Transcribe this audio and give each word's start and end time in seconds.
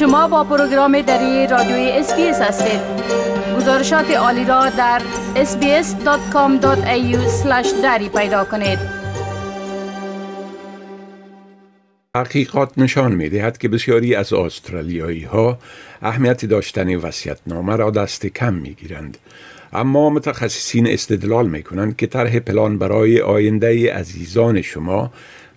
شما 0.00 0.28
با 0.28 0.44
پروگرام 0.44 1.02
دری 1.02 1.46
رادیوی 1.46 1.90
SBS 1.90 2.40
هستید 2.40 2.80
گزارشات 3.56 4.10
عالی 4.10 4.44
را 4.44 4.70
در 4.70 5.02
sbs.com.au 5.34 6.66
دری 7.82 8.08
پیدا 8.08 8.44
کنید 8.44 8.78
تحقیقات 12.14 12.72
نشان 12.76 13.12
می 13.12 13.28
دهد 13.28 13.58
که 13.58 13.68
بسیاری 13.68 14.14
از 14.14 14.32
استرالیایی 14.32 15.24
ها 15.24 15.58
اهمیت 16.02 16.44
داشتن 16.44 16.94
وصیتنامه 16.96 17.76
را 17.76 17.90
دست 17.90 18.26
کم 18.26 18.54
می 18.54 18.74
گیرند. 18.74 19.18
اما 19.72 20.10
متخصصین 20.10 20.86
استدلال 20.86 21.48
می 21.48 21.62
کنند 21.62 21.96
که 21.96 22.06
طرح 22.06 22.38
پلان 22.38 22.78
برای 22.78 23.20
آینده 23.20 23.94
عزیزان 23.94 24.62
شما 24.62 25.12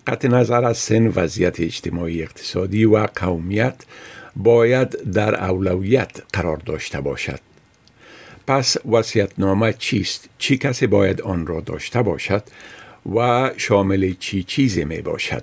قطع 0.06 0.28
نظر 0.28 0.64
از 0.64 0.78
سن 0.78 1.06
وضعیت 1.06 1.60
اجتماعی 1.60 2.22
اقتصادی 2.22 2.84
و 2.84 3.06
قومیت 3.06 3.76
باید 4.36 5.12
در 5.12 5.44
اولویت 5.44 6.22
قرار 6.32 6.56
داشته 6.56 7.00
باشد. 7.00 7.40
پس 8.46 8.76
وسیعتنامه 8.86 9.72
چیست؟ 9.72 10.28
چی 10.38 10.56
کسی 10.58 10.86
باید 10.86 11.20
آن 11.20 11.46
را 11.46 11.60
داشته 11.60 12.02
باشد 12.02 12.42
و 13.14 13.50
شامل 13.56 14.14
چی 14.20 14.42
چیزی 14.42 14.84
می 14.84 15.00
باشد؟ 15.00 15.42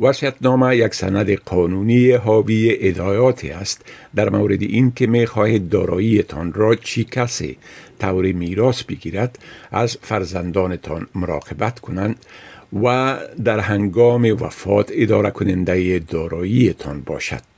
وسیعتنامه 0.00 0.76
یک 0.76 0.94
سند 0.94 1.30
قانونی 1.34 2.10
حاوی 2.10 2.76
ادایاتی 2.80 3.50
است 3.50 3.84
در 4.14 4.30
مورد 4.30 4.62
این 4.62 4.92
که 4.92 5.06
می 5.06 5.26
خواهید 5.26 5.68
داراییتان 5.68 6.52
را 6.52 6.74
چی 6.74 7.04
کسی 7.04 7.58
طور 7.98 8.32
میراث 8.32 8.82
بگیرد 8.82 9.38
از 9.70 9.98
فرزندانتان 10.02 11.06
مراقبت 11.14 11.80
کنند 11.80 12.16
و 12.82 13.18
در 13.44 13.60
هنگام 13.60 14.24
وفات 14.24 14.90
اداره 14.94 15.30
کننده 15.30 15.98
داراییتان 15.98 17.00
باشد. 17.00 17.49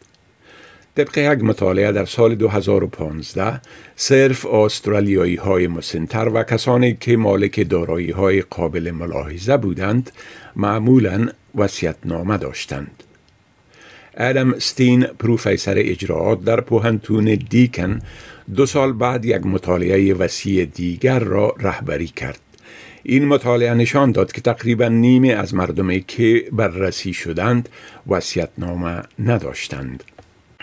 طبق 0.96 1.18
یک 1.18 1.44
مطالعه 1.44 1.92
در 1.92 2.04
سال 2.04 2.34
2015 2.34 3.60
صرف 3.96 4.46
استرالیایی 4.46 5.36
های 5.36 5.66
مسنتر 5.66 6.28
و 6.28 6.42
کسانی 6.42 6.96
که 7.00 7.16
مالک 7.16 7.68
دارایی 7.68 8.10
های 8.10 8.42
قابل 8.42 8.90
ملاحظه 8.90 9.56
بودند 9.56 10.10
معمولا 10.56 11.28
نامه 12.04 12.38
داشتند. 12.38 13.02
ادم 14.16 14.58
ستین 14.58 15.02
پروفیسر 15.02 15.74
اجراعات 15.76 16.44
در 16.44 16.60
پوهنتون 16.60 17.24
دیکن 17.50 17.98
دو 18.54 18.66
سال 18.66 18.92
بعد 18.92 19.24
یک 19.24 19.46
مطالعه 19.46 20.14
وسیع 20.14 20.64
دیگر 20.64 21.18
را 21.18 21.54
رهبری 21.60 22.06
کرد. 22.06 22.40
این 23.02 23.24
مطالعه 23.24 23.74
نشان 23.74 24.12
داد 24.12 24.32
که 24.32 24.40
تقریبا 24.40 24.88
نیمه 24.88 25.28
از 25.28 25.54
مردمی 25.54 26.04
که 26.08 26.44
بررسی 26.52 27.12
شدند 27.12 27.68
نامه 28.58 29.02
نداشتند. 29.18 30.04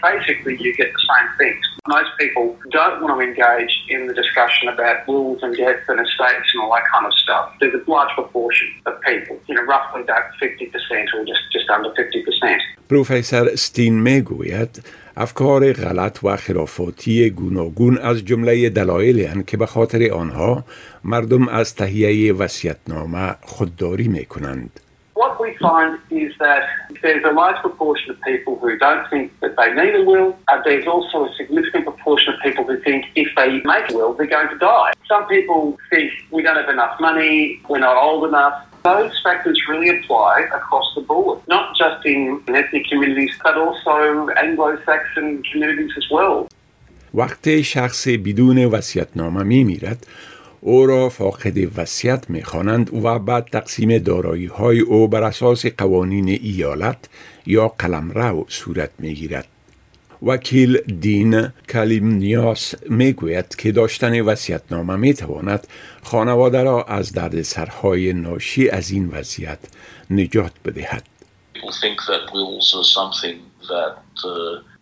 Basically 0.01 0.55
you 0.65 0.71
get 0.75 0.89
the 0.97 1.05
same 1.13 1.29
things. 1.37 1.63
Most 1.87 2.11
people 2.19 2.45
don't 2.71 3.01
want 3.01 3.11
to 3.15 3.19
engage 3.29 3.73
in 3.89 4.07
the 4.07 4.13
discussion 4.13 4.65
about 4.75 4.97
wills 5.07 5.39
and 5.43 5.55
death 5.55 5.83
and 5.87 5.99
estates 6.05 6.49
and 6.53 6.59
all 6.63 6.71
that 6.77 6.87
kind 6.93 7.05
of 7.09 7.13
stuff. 7.23 7.45
There's 7.59 7.75
a 7.81 7.83
large 7.95 8.13
proportion 8.19 8.67
of 8.85 8.93
people, 9.01 9.35
you 9.47 9.55
know, 9.55 9.65
roughly 9.73 10.01
about 10.07 10.25
50% 10.41 11.13
or 11.15 11.21
just, 11.31 11.43
just 11.55 11.67
under 11.75 11.91
50%. 11.91 12.59
پروفسور 12.89 13.55
ستین 13.55 14.01
می‌گوید 14.01 14.83
افکار 15.17 15.73
غلط 15.73 16.19
و 16.23 16.37
خرافاتی 16.37 17.29
گوناگون 17.29 17.97
از 17.97 18.25
جمله 18.25 18.69
دلایلی 18.69 19.43
که 19.47 19.57
به 19.57 19.65
خاطر 19.65 20.11
آنها 20.11 20.65
مردم 21.03 21.47
از 21.47 21.75
تهیه 21.75 22.33
وسیعتنامه 22.33 23.35
خودداری 23.41 24.07
می 24.07 24.25
کنند. 24.25 24.79
what 25.18 25.40
we 25.40 25.56
find 25.58 25.98
is 26.10 26.32
that 26.38 26.68
there's 27.02 27.24
a 27.24 27.30
large 27.30 27.56
proportion 27.66 28.10
of 28.10 28.20
people 28.22 28.58
who 28.58 28.76
don't 28.78 29.08
think 29.10 29.38
that 29.40 29.56
they 29.56 29.72
need 29.72 29.94
a 29.94 30.04
will. 30.04 30.36
Uh, 30.48 30.60
there's 30.64 30.86
also 30.86 31.26
a 31.26 31.34
significant 31.34 31.84
proportion 31.84 32.34
of 32.34 32.40
people 32.40 32.64
who 32.64 32.76
think 32.80 33.06
if 33.14 33.28
they 33.36 33.60
make 33.74 33.90
a 33.90 33.94
will, 33.94 34.12
they're 34.14 34.26
going 34.26 34.48
to 34.48 34.58
die. 34.58 34.92
Some 35.08 35.24
people 35.28 35.78
think 35.90 36.12
we 36.32 36.42
don't 36.42 36.56
have 36.56 36.68
enough 36.68 36.98
money, 37.00 37.60
we're 37.68 37.78
not 37.78 37.96
old 37.96 38.24
enough. 38.28 38.54
Those 38.82 39.12
factors 39.22 39.58
really 39.68 39.90
apply 39.98 40.34
across 40.58 40.86
the 40.96 41.00
board, 41.00 41.38
not 41.48 41.74
just 41.76 42.04
in 42.04 42.42
ethnic 42.48 42.84
communities, 42.90 43.34
but 43.42 43.56
also 43.56 44.28
Anglo-Saxon 44.46 45.42
communities 45.50 45.92
as 45.96 46.06
well. 46.10 46.48
وقتی 47.14 47.64
شخص 47.64 48.08
بدون 48.08 48.64
وصیت‌نامه 48.64 49.42
میمیرد 49.42 50.06
او 50.61 50.85
را 50.85 51.09
فاقد 51.09 51.79
وصیت 51.79 52.29
می 52.29 52.43
خوانند 52.43 53.03
و 53.05 53.19
بعد 53.19 53.45
تقسیم 53.51 53.97
دارایی 53.97 54.45
های 54.45 54.79
او 54.79 55.07
بر 55.07 55.23
اساس 55.23 55.65
قوانین 55.65 56.29
ایالت 56.29 57.09
یا 57.45 57.67
قلمرو 57.67 58.45
صورت 58.47 58.89
می 58.99 59.13
گیرد. 59.13 59.47
وکیل 60.23 60.77
دین 60.77 61.47
کلیم 61.69 62.07
نیاس 62.07 62.75
می 62.89 63.13
گوید 63.13 63.55
که 63.55 63.71
داشتن 63.71 64.21
وسیعتنامه 64.21 64.95
می 64.95 65.13
تواند 65.13 65.67
خانواده 66.03 66.63
را 66.63 66.83
از 66.83 67.13
دردسرهای 67.13 68.13
ناشی 68.13 68.69
از 68.69 68.91
این 68.91 69.09
وضعیت 69.09 69.59
نجات 70.09 70.51
بدهد. 70.65 71.03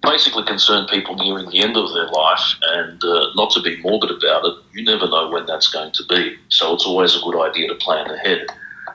Basically 0.10 0.44
concern 0.44 0.88
people 0.88 1.16
nearing 1.16 1.50
the 1.50 1.60
end 1.60 1.76
of 1.76 1.94
their 1.94 2.08
life 2.10 2.56
and 2.62 3.04
uh, 3.04 3.28
not 3.36 3.52
to 3.52 3.62
be 3.62 3.82
morbid 3.82 4.12
about 4.12 4.46
it. 4.46 4.56
You 4.74 4.84
never 4.84 5.08
know 5.08 5.30
when 5.30 5.46
that's 5.46 5.70
going 5.70 5.92
to 5.94 6.04
be. 6.08 6.38
So 6.50 6.74
it's 6.74 6.86
always 6.86 7.16
a 7.16 7.22
good 7.22 7.40
idea 7.40 7.68
to 7.68 7.76
plan 7.76 8.10
ahead. 8.10 8.48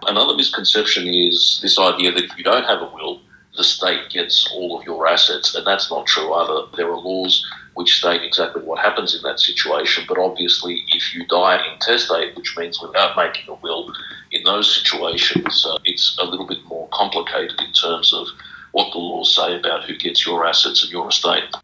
Another 0.06 0.34
misconception 0.34 1.06
is 1.06 1.60
this 1.62 1.78
idea 1.78 2.12
that 2.12 2.24
if 2.24 2.38
you 2.38 2.44
don't 2.44 2.64
have 2.64 2.82
a 2.82 2.90
will, 2.94 3.20
the 3.56 3.64
state 3.64 4.08
gets 4.10 4.50
all 4.54 4.78
of 4.78 4.86
your 4.86 5.06
assets, 5.06 5.54
and 5.54 5.66
that's 5.66 5.90
not 5.90 6.06
true 6.06 6.32
either. 6.32 6.66
There 6.76 6.90
are 6.90 6.98
laws 6.98 7.46
which 7.74 7.98
state 7.98 8.22
exactly 8.22 8.62
what 8.62 8.78
happens 8.78 9.14
in 9.14 9.22
that 9.22 9.40
situation, 9.40 10.04
but 10.08 10.18
obviously, 10.18 10.84
if 10.88 11.14
you 11.14 11.26
die 11.26 11.60
intestate, 11.72 12.34
which 12.36 12.56
means 12.56 12.80
without 12.80 13.16
making 13.16 13.48
a 13.48 13.54
will, 13.54 13.92
in 14.30 14.42
those 14.44 14.74
situations, 14.74 15.66
uh, 15.68 15.78
it's 15.84 16.16
a 16.18 16.24
little 16.24 16.46
bit 16.46 16.64
more 16.64 16.88
complicated 16.92 17.60
in 17.60 17.72
terms 17.72 18.12
of 18.14 18.28
what 18.76 18.88
the 18.94 19.02
laws 19.10 19.28
say 19.38 19.50
about 19.60 19.80
who 19.86 19.94
gets 20.04 20.26
your 20.26 20.38
assets 20.50 20.78
and 20.84 20.90
your 20.92 21.08
estate. 21.08 21.58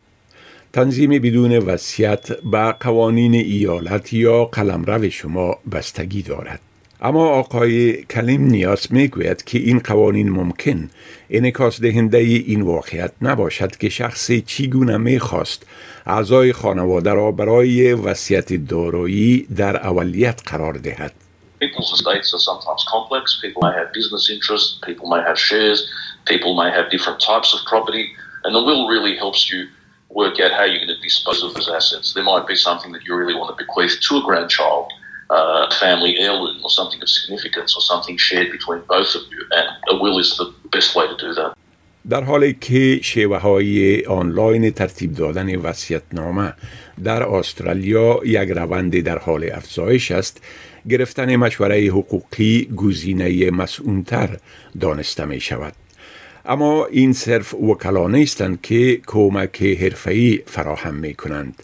تنظیم 0.73 1.11
بدون 1.11 1.59
وصیت 1.59 2.33
به 2.33 2.73
قوانین 2.81 3.35
ایالت 3.35 4.13
یا 4.13 4.45
قلمرو 4.45 5.11
شما 5.11 5.57
بستگی 5.73 6.23
دارد. 6.23 6.61
اما 7.01 7.29
آقای 7.29 8.03
کلیم 8.03 8.43
نیاز 8.43 8.87
می‌گوید 8.91 9.45
که 9.45 9.59
این 9.59 9.79
قوانین 9.79 10.31
ممکن 10.31 10.91
انکاس 11.31 11.81
دهنده 11.81 12.19
این 12.19 12.63
واقعیت 12.63 13.13
نباشد 13.23 13.77
که 13.77 13.89
شخصی 13.89 14.41
چیگونه 14.41 14.97
می‌خواست 14.97 15.67
اعضای 16.07 16.53
خانواده 16.53 17.13
را 17.13 17.33
برای 17.33 17.93
وصیت 17.93 18.53
دارایی 18.53 19.47
در 19.57 19.77
اولیت 19.77 20.41
قرار 20.47 20.73
دهد. 20.73 21.13
People's 21.61 21.93
estates 21.97 22.31
are 22.37 22.45
sometimes 22.51 22.83
complex. 22.95 23.25
People 23.43 23.63
may 23.69 23.75
have 23.81 23.91
business 24.01 24.25
interests. 24.37 24.71
People 24.89 25.07
may 25.15 25.23
have 25.29 25.39
shares. 25.49 25.79
People 26.28 26.56
may 26.56 26.70
have 26.72 26.90
different 26.90 27.20
types 27.20 27.54
of 27.54 27.60
property, 27.66 28.06
and 28.44 28.56
the 28.56 28.64
will 28.64 28.88
really 28.88 29.16
helps 29.16 29.52
you 29.52 29.68
work 30.10 30.40
out 30.40 30.52
how 30.52 30.64
you're 30.64 30.84
going 30.86 30.96
to 30.96 31.02
dispose 31.02 31.44
of 31.44 31.54
those 31.54 31.70
assets. 31.70 32.14
There 32.14 32.24
might 32.24 32.48
be 32.48 32.56
something 32.56 32.92
that 32.92 33.04
you 33.06 33.16
really 33.16 33.36
want 33.36 33.50
to 33.58 33.64
bequeath 33.64 34.00
to 34.08 34.18
a 34.18 34.24
grandchild, 34.24 34.92
uh, 35.30 35.74
family 35.76 36.20
heirloom, 36.20 36.58
or 36.64 36.70
something 36.70 37.02
of 37.02 37.10
significance, 37.10 37.76
or 37.76 37.82
something 37.82 38.18
shared 38.18 38.52
between 38.52 38.82
both 38.96 39.16
of 39.16 39.24
you, 39.32 39.42
and 39.52 39.68
a 39.90 39.96
will 40.02 40.20
is 40.20 40.38
the 40.38 40.54
best 40.72 40.96
way 40.96 41.08
to 41.08 41.18
do 41.18 41.34
that. 41.34 41.54
در 42.10 42.24
حالی 42.24 42.54
که 42.54 43.00
شیوه 43.04 43.38
های 43.38 44.06
آنلاین 44.06 44.72
ترتیب 44.72 45.16
دادن 45.16 45.56
وسیعتنامه 45.56 46.54
در 47.04 47.24
استرالیا 47.24 48.20
یک 48.26 48.50
روند 48.50 49.04
در 49.04 49.18
حال 49.18 49.50
افزایش 49.54 50.12
است 50.12 50.42
گرفتن 50.90 51.36
مشوره 51.36 51.88
حقوقی 51.88 52.70
گزینه 52.76 53.52
مسئولتر 53.52 54.38
دانسته 54.82 55.26
می 55.26 55.40
شود 55.40 55.74
اما 56.49 56.87
این 56.87 57.13
صرف 57.13 57.55
وکلا 57.55 58.09
نیستند 58.09 58.61
که 58.63 59.01
کمک 59.07 59.63
حرفه‌ای 59.63 60.41
فراهم 60.47 60.95
می 60.95 61.15
کنند. 61.15 61.63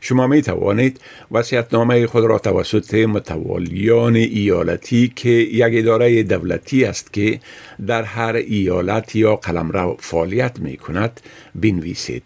شما 0.00 0.26
می 0.26 0.42
توانید 0.42 1.00
وسیعتنامه 1.30 2.06
خود 2.06 2.24
را 2.24 2.38
توسط 2.38 2.94
متوالیان 2.94 4.16
ایالتی 4.16 5.12
که 5.16 5.28
یک 5.28 5.72
اداره 5.76 6.22
دولتی 6.22 6.84
است 6.84 7.12
که 7.12 7.40
در 7.86 8.02
هر 8.02 8.34
ایالت 8.34 9.16
یا 9.16 9.36
قلمرو 9.36 9.96
فعالیت 10.00 10.58
می 10.58 10.76
کند 10.76 11.20
بنویسید. 11.54 12.22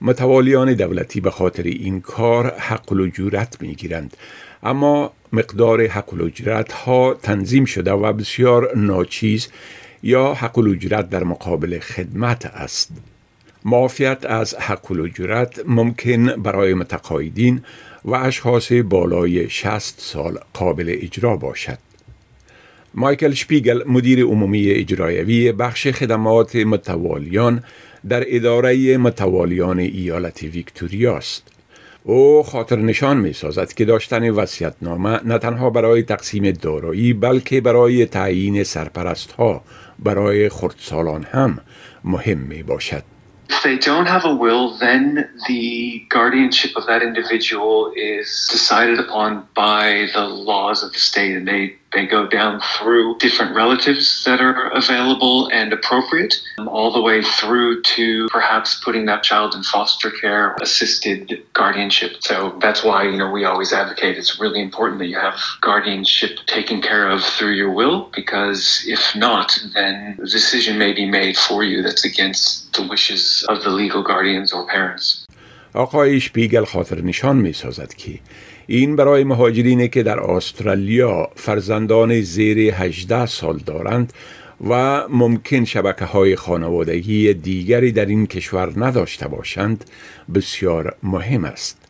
متوالیان 0.00 0.74
دولتی 0.74 1.20
به 1.20 1.30
خاطر 1.30 1.62
این 1.62 2.00
کار 2.00 2.54
حق 2.58 2.92
الجورت 2.92 3.56
می 3.60 3.74
گیرند 3.74 4.16
اما 4.62 5.12
مقدار 5.32 5.86
حق 5.86 6.14
الجورت 6.14 6.72
ها 6.72 7.14
تنظیم 7.14 7.64
شده 7.64 7.92
و 7.92 8.12
بسیار 8.12 8.76
ناچیز 8.76 9.48
یا 10.06 10.34
حق 10.34 10.58
الاجرت 10.58 11.10
در 11.10 11.24
مقابل 11.24 11.78
خدمت 11.78 12.46
است 12.46 12.90
معافیت 13.64 14.26
از 14.26 14.54
حق 14.54 14.90
الاجرت 14.92 15.60
ممکن 15.66 16.26
برای 16.26 16.74
متقاعدین 16.74 17.62
و 18.04 18.14
اشخاص 18.14 18.72
بالای 18.72 19.50
60 19.50 19.94
سال 19.98 20.38
قابل 20.52 20.96
اجرا 21.02 21.36
باشد 21.36 21.78
مایکل 22.94 23.32
شپیگل 23.32 23.82
مدیر 23.86 24.24
عمومی 24.24 24.70
اجرایوی 24.70 25.52
بخش 25.52 25.86
خدمات 25.88 26.56
متوالیان 26.56 27.64
در 28.08 28.24
اداره 28.26 28.96
متوالیان 28.96 29.78
ایالت 29.78 30.42
ویکتوریا 30.42 31.16
است. 31.16 31.53
او 32.06 32.42
خاطر 32.42 32.76
نشان 32.76 33.16
می 33.16 33.32
سازد 33.32 33.72
که 33.72 33.84
داشتن 33.84 34.30
وسیعتنامه 34.30 35.20
نه 35.24 35.38
تنها 35.38 35.70
برای 35.70 36.02
تقسیم 36.02 36.50
دارایی 36.50 37.12
بلکه 37.12 37.60
برای 37.60 38.06
تعیین 38.06 38.64
سرپرست 38.64 39.32
ها 39.32 39.62
برای 39.98 40.48
خردسالان 40.48 41.22
هم 41.22 41.58
مهم 42.04 42.38
می 42.38 42.62
باشد. 42.62 43.02
If 43.50 43.62
they 43.62 43.78
don't 43.78 44.06
have 44.06 44.24
a 44.24 44.34
will, 44.44 44.66
then 44.86 45.04
the 45.48 45.64
guardianship 46.16 46.72
of 46.76 46.84
that 46.90 47.02
individual 47.02 47.92
is 47.96 48.28
decided 48.56 48.98
upon 49.06 49.30
by 49.54 49.84
the 50.14 50.26
laws 50.50 50.78
of 50.82 50.92
the 50.92 51.02
state 51.10 51.34
and 51.38 51.46
they 51.52 51.64
They 51.93 52.05
go 52.05 52.27
down 52.27 52.61
through 52.75 53.17
different 53.17 53.55
relatives 53.55 54.23
that 54.25 54.39
are 54.41 54.69
available 54.81 55.37
and 55.59 55.73
appropriate, 55.73 56.35
um, 56.59 56.67
all 56.67 56.91
the 56.91 57.01
way 57.01 57.23
through 57.23 57.81
to 57.95 58.27
perhaps 58.29 58.69
putting 58.85 59.05
that 59.11 59.23
child 59.23 59.55
in 59.55 59.63
foster 59.63 60.11
care, 60.11 60.55
assisted 60.61 61.21
guardianship. 61.53 62.11
So 62.29 62.35
that's 62.61 62.83
why, 62.83 62.99
you 63.11 63.17
know, 63.17 63.31
we 63.31 63.43
always 63.45 63.73
advocate 63.73 64.13
it's 64.21 64.39
really 64.39 64.61
important 64.61 64.99
that 64.99 65.07
you 65.07 65.19
have 65.27 65.39
guardianship 65.61 66.33
taken 66.45 66.77
care 66.89 67.09
of 67.09 67.23
through 67.23 67.55
your 67.61 67.71
will, 67.71 67.97
because 68.19 68.83
if 68.85 69.15
not, 69.15 69.47
then 69.73 69.95
a 70.21 70.27
decision 70.27 70.77
may 70.77 70.93
be 70.93 71.05
made 71.19 71.35
for 71.37 71.63
you 71.63 71.81
that's 71.81 72.05
against 72.05 72.71
the 72.73 72.83
wishes 72.93 73.43
of 73.49 73.63
the 73.63 73.71
legal 73.81 74.03
guardians 74.03 74.53
or 74.53 74.67
parents. 74.67 75.25
آقای 75.73 76.19
شپیگل 76.19 76.65
خاطر 76.65 77.01
نشان 77.01 77.37
می 77.37 77.53
سازد 77.53 77.93
که 77.93 78.19
این 78.66 78.96
برای 78.96 79.24
مهاجرینی 79.24 79.88
که 79.88 80.02
در 80.02 80.20
استرالیا 80.20 81.30
فرزندان 81.34 82.20
زیر 82.20 82.74
18 82.74 83.26
سال 83.26 83.58
دارند 83.58 84.12
و 84.68 85.04
ممکن 85.08 85.64
شبکه 85.64 86.04
های 86.04 86.36
خانوادگی 86.36 87.34
دیگری 87.34 87.92
در 87.92 88.06
این 88.06 88.26
کشور 88.26 88.72
نداشته 88.76 89.28
باشند 89.28 89.84
بسیار 90.34 90.96
مهم 91.02 91.44
است. 91.44 91.83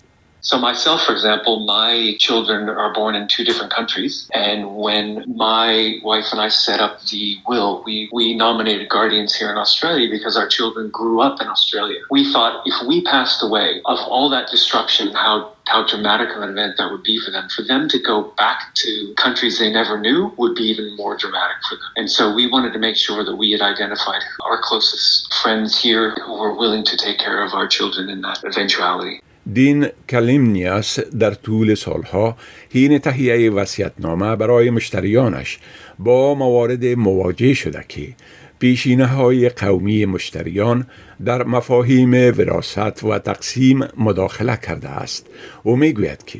So 0.45 0.59
myself, 0.59 1.03
for 1.05 1.13
example, 1.13 1.65
my 1.65 2.17
children 2.19 2.69
are 2.69 2.93
born 2.93 3.15
in 3.15 3.29
two 3.29 3.45
different 3.45 3.73
countries. 3.73 4.29
And 4.35 4.77
when 4.77 5.25
my 5.27 5.99
wife 6.03 6.27
and 6.33 6.41
I 6.41 6.51
set 6.51 6.81
up 6.81 7.01
the 7.07 7.39
will, 7.49 7.83
we, 7.87 8.11
we 8.13 8.37
nominated 8.37 8.91
guardians 8.91 9.35
here 9.35 9.51
in 9.51 9.57
Australia 9.57 10.07
because 10.11 10.37
our 10.37 10.47
children 10.47 10.91
grew 10.91 11.23
up 11.23 11.41
in 11.41 11.49
Australia. 11.49 12.01
We 12.11 12.31
thought 12.31 12.63
if 12.67 12.75
we 12.87 13.03
passed 13.05 13.43
away 13.43 13.81
of 13.87 13.99
all 14.01 14.29
that 14.31 14.51
destruction, 14.51 15.15
how 15.15 15.53
how 15.67 15.87
dramatic 15.87 16.29
of 16.37 16.43
an 16.43 16.51
event 16.51 16.75
that 16.77 16.91
would 16.93 17.03
be 17.03 17.19
for 17.25 17.31
them. 17.31 17.49
For 17.49 17.63
them 17.63 17.89
to 17.89 17.99
go 17.99 18.35
back 18.37 18.75
to 18.75 19.15
countries 19.17 19.59
they 19.59 19.73
never 19.73 19.99
knew 19.99 20.31
would 20.37 20.55
be 20.55 20.65
even 20.65 20.95
more 20.95 21.17
dramatic 21.17 21.57
for 21.67 21.77
them. 21.77 21.89
And 21.97 22.11
so 22.11 22.35
we 22.35 22.47
wanted 22.47 22.75
to 22.75 22.79
make 22.79 22.97
sure 22.97 23.25
that 23.25 23.37
we 23.37 23.51
had 23.51 23.63
identified 23.63 24.21
our 24.45 24.61
closest 24.61 25.33
friends 25.43 25.81
here 25.81 26.11
who 26.27 26.39
were 26.39 26.55
willing 26.55 26.85
to 26.85 26.99
take 26.99 27.19
care 27.19 27.43
of 27.43 27.55
our 27.55 27.67
children 27.67 28.11
in 28.11 28.21
that 28.21 28.45
eventuality. 28.45 29.23
دین 29.53 29.87
کلیمنیاس 30.09 31.01
در 31.01 31.35
طول 31.35 31.75
سالها 31.75 32.37
حین 32.73 32.99
تهیه 32.99 33.51
وسیعتنامه 33.51 34.37
برای 34.37 34.71
مشتریانش 34.71 35.59
با 35.99 36.35
موارد 36.35 36.85
مواجه 36.85 37.55
شده 37.55 37.85
که 37.89 38.09
پیشینه 38.59 39.07
های 39.07 39.49
قومی 39.49 40.07
مشتریان 40.07 40.87
در 41.25 41.43
مفاهیم 41.43 42.13
وراست 42.13 43.05
و 43.05 43.19
تقسیم 43.19 43.81
مداخله 43.97 44.57
کرده 44.57 44.89
است 44.89 45.27
او 45.63 45.77
می‌گوید 45.77 46.25
که 46.25 46.39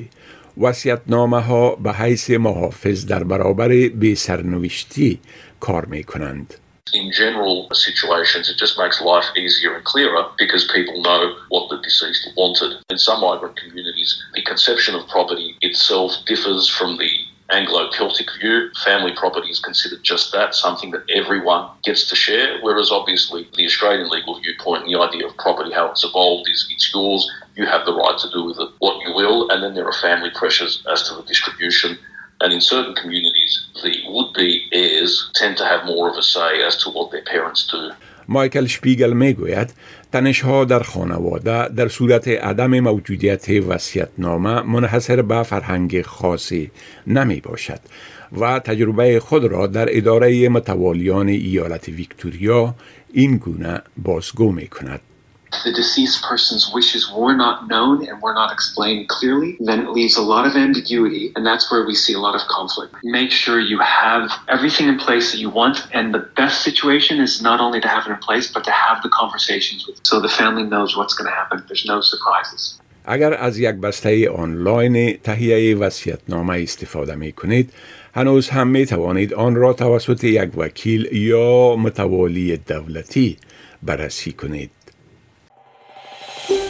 وسیعتنامه 0.61 1.41
ها 1.41 1.75
به 1.75 1.93
حیث 1.93 2.31
محافظ 2.31 3.07
در 3.07 3.25
برابر 3.25 3.69
بی 3.89 4.15
سرنوشتی 4.15 5.21
کار 5.61 5.85
می 5.85 6.05
کنند. 6.05 6.55
In 6.93 7.11
general 7.13 7.69
situations, 7.73 8.49
it 8.49 8.57
just 8.57 8.79
makes 8.79 9.01
life 9.01 9.25
easier 9.37 9.75
and 9.75 9.85
clearer 9.85 10.27
because 10.39 10.71
people 10.73 11.01
know 11.03 11.37
what 11.49 11.69
the 11.71 11.81
deceased 11.83 12.29
wanted. 12.37 12.79
In 12.91 12.99
some 12.99 13.21
migrant 13.21 13.57
communities, 13.57 14.23
the 14.35 14.43
conception 14.43 14.95
of 14.95 15.09
property 15.09 15.57
itself 15.63 16.13
differs 16.27 16.69
from 16.69 16.99
the 16.99 17.11
Anglo 17.51 17.91
Celtic 17.91 18.29
view. 18.41 18.71
Family 18.85 19.13
property 19.15 19.49
is 19.49 19.61
considered 19.61 20.03
just 20.03 20.33
that, 20.33 20.55
something 20.55 20.91
that 20.93 21.05
everyone 21.11 21.69
gets 21.83 22.09
to 22.09 22.17
share. 22.17 22.59
Whereas, 22.63 22.91
obviously, 22.91 23.49
the 23.55 23.67
Australian 23.67 24.09
legal 24.09 24.41
viewpoint 24.41 24.85
and 24.85 24.95
the 24.95 25.01
idea 25.01 25.27
of 25.27 25.37
property, 25.37 25.73
how 25.73 25.91
it's 25.91 26.05
evolved, 26.05 26.49
is 26.49 26.67
it's 26.71 26.93
yours, 26.95 27.31
you 27.57 27.67
have 27.67 27.85
the 27.85 27.95
right 27.95 28.19
to 28.19 28.31
do 28.31 28.45
with 28.45 28.59
it 28.59 28.71
what 28.79 29.07
you 29.07 29.15
will, 29.15 29.51
and 29.51 29.63
then 29.63 29.75
there 29.75 29.87
are 29.87 29.93
family 29.93 30.31
pressures 30.35 30.83
as 30.91 31.09
to 31.09 31.15
the 31.15 31.23
distribution. 31.23 31.99
And 32.41 32.53
in 32.53 32.61
certain 32.61 32.95
communities, 32.95 33.67
the 33.83 33.94
would-be 34.15 34.51
heirs 34.81 35.13
tend 35.41 35.55
to 35.61 35.65
have 35.73 35.83
more 35.93 36.07
of 36.11 36.17
a 36.25 36.27
say 36.35 36.53
as 36.69 36.75
to 36.83 36.87
what 36.97 37.07
their 37.13 37.27
parents 37.35 37.63
do. 37.73 37.83
مایکل 38.29 38.67
شپیگل 38.67 39.13
می‌گوید 39.13 39.75
تنشها 40.13 40.65
در 40.65 40.83
خانواده 40.83 41.69
در 41.69 41.89
صورت 41.89 42.29
عدم 42.29 42.81
موجودیت 42.81 43.49
وسیعتنامه 43.49 44.63
منحصر 44.63 45.23
به 45.23 45.43
فرهنگ 45.43 46.03
خاصی 46.03 46.71
نمی 47.07 47.41
باشد 47.41 47.81
و 48.41 48.59
تجربه 48.59 49.21
خود 49.21 49.45
را 49.45 49.67
در 49.67 49.87
اداره 49.91 50.49
متوالیان 50.49 51.29
ایالت 51.29 51.89
ویکتوریا 51.89 52.75
این 53.13 53.37
گونه 53.37 53.83
بازگو 53.97 54.53
می 54.53 54.67
کند. 54.67 55.01
the 55.64 55.74
deceased 55.74 56.24
person's 56.24 56.72
wishes 56.74 57.12
were 57.12 57.36
not 57.36 57.68
known 57.68 58.08
and 58.08 58.22
were 58.22 58.34
not 58.34 58.52
explained 58.52 59.10
clearly, 59.10 59.58
then 59.60 59.80
it 59.82 59.90
leaves 59.90 60.16
a 60.16 60.22
lot 60.22 60.46
of 60.46 60.56
ambiguity, 60.56 61.32
and 61.36 61.46
that's 61.46 61.72
where 61.72 61.86
we 61.86 61.96
see 61.96 62.14
a 62.14 62.20
lot 62.20 62.36
of 62.36 62.42
conflict. 62.48 62.96
Make 63.04 63.32
sure 63.32 63.60
you 63.60 63.80
have 63.80 64.32
everything 64.48 64.88
in 64.88 64.98
place 64.98 65.32
that 65.32 65.40
you 65.40 65.50
want, 65.50 65.88
and 65.94 66.14
the 66.14 66.26
best 66.42 66.62
situation 66.62 67.20
is 67.20 67.42
not 67.42 67.60
only 67.60 67.82
to 67.82 67.88
have 67.88 68.06
it 68.08 68.12
in 68.12 68.18
place, 68.18 68.48
but 68.52 68.64
to 68.64 68.72
have 68.72 69.02
the 69.04 69.10
conversations 69.10 69.88
with 69.88 70.00
so 70.04 70.20
the 70.20 70.30
family 70.30 70.64
knows 70.64 70.96
what's 70.98 71.14
going 71.14 71.30
to 71.30 71.36
happen. 71.42 71.64
There's 71.68 71.86
no 71.86 72.02
surprises. 72.02 72.80
اگر 73.06 73.34
از 73.34 73.60
یک 73.60 73.76
بسته 73.76 74.30
آنلاین 74.30 75.18
تهیه 75.24 75.78
وسیعتنامه 75.78 76.64
استفاده 76.64 77.16
می 77.16 77.32
کنید 77.32 77.74
هنوز 78.16 78.50
هم 78.50 78.68
می 78.68 78.86
توانید 78.86 79.34
آن 79.34 79.56
را 79.56 79.74
توسط 79.74 80.24
یک 80.24 80.50
وکیل 80.58 81.14
یا 81.16 81.76
متوالی 81.76 82.58
دولتی 82.58 83.38
بررسی 83.84 84.32
کنید 84.32 84.72